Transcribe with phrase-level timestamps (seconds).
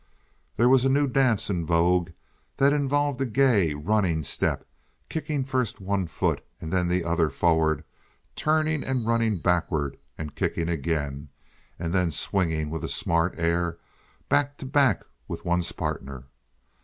[0.57, 2.09] There was a new dance in vogue
[2.57, 7.83] that involved a gay, running step—kicking first one foot and then the other forward,
[8.35, 11.29] turning and running backward and kicking again,
[11.77, 13.77] and then swinging with a smart air,
[14.27, 16.23] back to back, with one's partner.